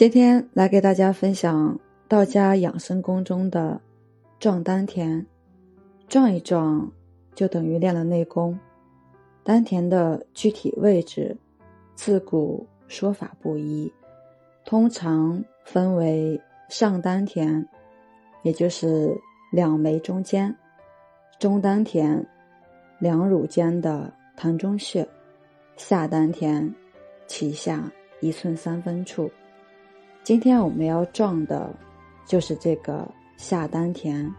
[0.00, 1.78] 今天来给大家分享
[2.08, 3.78] 道家养生功中的
[4.38, 5.26] 壮丹田。
[6.08, 6.90] 壮一壮，
[7.34, 8.58] 就等于练了内功。
[9.44, 11.36] 丹田的具体位置，
[11.94, 13.92] 自古说法不一，
[14.64, 16.40] 通常分为
[16.70, 17.68] 上丹田，
[18.42, 19.14] 也就是
[19.52, 20.50] 两眉中间；
[21.38, 22.26] 中丹田，
[22.98, 25.04] 两乳间的膻中穴；
[25.76, 26.74] 下丹田，
[27.28, 29.30] 脐下一寸三分处。
[30.22, 31.74] 今天我们要撞的，
[32.26, 34.32] 就是这个下丹田。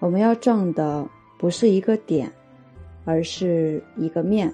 [0.00, 1.06] 我们要撞的
[1.38, 2.30] 不是一个点，
[3.04, 4.52] 而是一个面，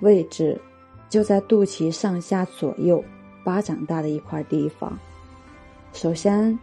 [0.00, 0.60] 位置
[1.08, 3.02] 就在肚脐上下左右
[3.42, 4.96] 巴掌大的一块地方。
[5.92, 6.56] 首先，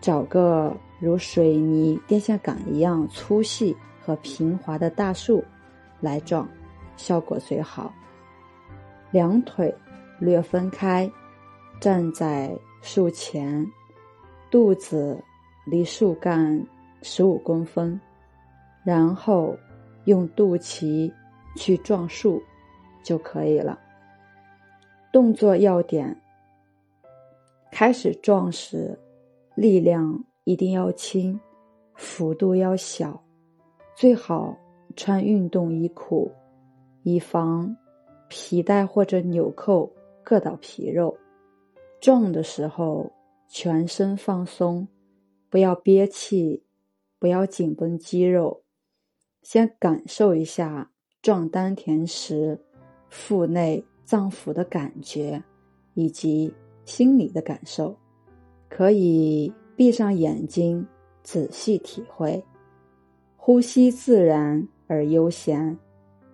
[0.00, 5.42] 找个如水泥电线杆一样粗细和平滑的大树
[5.98, 6.46] 来撞，
[6.96, 7.92] 效果最好。
[9.10, 9.74] 两腿
[10.18, 11.10] 略分开。
[11.80, 13.66] 站在树前，
[14.50, 15.18] 肚子
[15.64, 16.62] 离树干
[17.00, 17.98] 十五公分，
[18.84, 19.56] 然后
[20.04, 21.10] 用肚脐
[21.56, 22.42] 去撞树
[23.02, 23.80] 就可以了。
[25.10, 26.14] 动作要点：
[27.72, 28.98] 开始撞时，
[29.54, 31.40] 力量一定要轻，
[31.94, 33.18] 幅度要小，
[33.96, 34.54] 最好
[34.96, 36.30] 穿运动衣裤，
[37.04, 37.74] 以防
[38.28, 39.90] 皮带或者纽扣
[40.26, 41.16] 硌到皮肉。
[42.00, 43.12] 撞的时候，
[43.46, 44.88] 全身放松，
[45.50, 46.64] 不要憋气，
[47.18, 48.62] 不要紧绷肌肉，
[49.42, 50.90] 先感受一下
[51.20, 52.58] 撞丹田时
[53.10, 55.42] 腹内脏腑的感觉
[55.92, 56.54] 以及
[56.86, 57.94] 心理的感受。
[58.70, 60.86] 可以闭上眼睛
[61.22, 62.42] 仔细体会，
[63.36, 65.78] 呼吸自然而悠闲。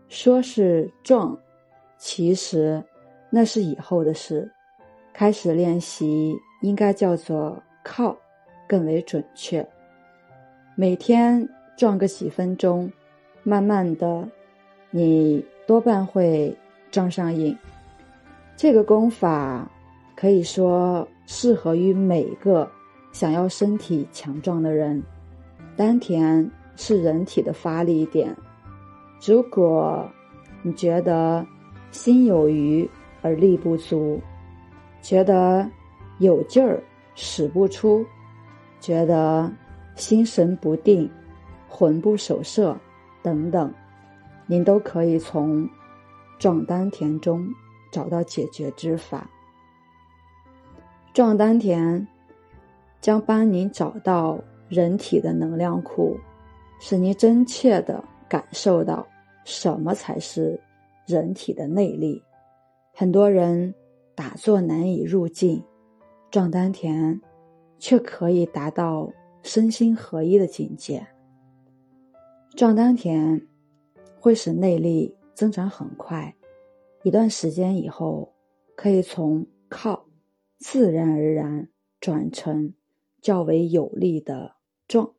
[0.08, 1.36] 说是撞，
[1.98, 2.84] 其实
[3.30, 4.52] 那是以后的事。
[5.18, 8.14] 开始练习应该叫做靠，
[8.68, 9.66] 更为准确。
[10.74, 12.92] 每天撞个几分钟，
[13.42, 14.28] 慢慢的，
[14.90, 16.54] 你多半会
[16.90, 17.56] 撞上瘾。
[18.58, 19.66] 这个功法
[20.14, 22.70] 可以说适合于每个
[23.10, 25.02] 想要身体强壮的人。
[25.78, 28.36] 丹田是人体的发力点，
[29.24, 30.06] 如果
[30.60, 31.42] 你觉得
[31.90, 32.86] 心有余
[33.22, 34.20] 而力不足。
[35.06, 35.70] 觉得
[36.18, 36.82] 有劲儿
[37.14, 38.04] 使不出，
[38.80, 39.48] 觉得
[39.94, 41.08] 心神不定、
[41.68, 42.76] 魂不守舍
[43.22, 43.72] 等等，
[44.48, 45.64] 您都可以从
[46.40, 47.46] 壮丹田中
[47.92, 49.30] 找到解决之法。
[51.14, 52.04] 壮丹田
[53.00, 54.36] 将帮您找到
[54.68, 56.18] 人体的能量库，
[56.80, 59.06] 使您真切的感受到
[59.44, 60.60] 什么才是
[61.06, 62.20] 人体的内力。
[62.92, 63.72] 很多人。
[64.16, 65.62] 打坐难以入境，
[66.30, 67.20] 壮丹田
[67.78, 69.12] 却可以达到
[69.42, 71.06] 身心合一的境界。
[72.56, 73.46] 壮丹田
[74.18, 76.34] 会使内力增长很快，
[77.02, 78.32] 一段时间以后，
[78.74, 80.06] 可以从靠
[80.58, 81.68] 自然而然
[82.00, 82.72] 转成
[83.20, 84.56] 较为有力的
[84.88, 85.12] 壮。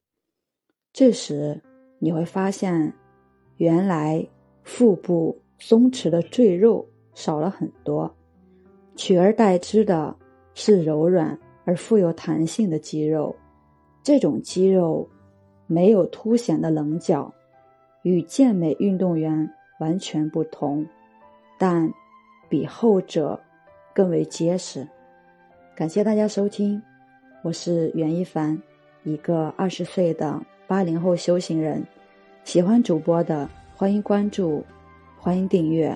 [0.91, 1.61] 这时
[1.99, 2.91] 你会发现，
[3.57, 4.27] 原来
[4.63, 8.11] 腹部松弛的赘肉少了很多。
[8.97, 10.13] 取而代之的
[10.55, 13.33] 是柔软而富有弹性的肌肉，
[14.01, 15.07] 这种肌肉
[15.67, 17.31] 没有凸显的棱角，
[18.01, 19.47] 与健美运动员
[19.79, 20.83] 完全不同，
[21.59, 21.87] 但
[22.49, 23.39] 比后者
[23.93, 24.85] 更为结实。
[25.75, 26.81] 感谢大家收听，
[27.43, 28.59] 我是袁一凡，
[29.03, 31.85] 一个二十岁的八零后修行人。
[32.43, 34.65] 喜欢主播的，欢迎关注，
[35.19, 35.95] 欢迎订阅。